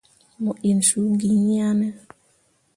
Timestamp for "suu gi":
0.89-1.29